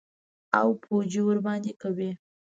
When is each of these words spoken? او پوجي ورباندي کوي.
او 0.59 0.67
پوجي 0.83 1.21
ورباندي 1.25 1.73
کوي. 1.81 2.09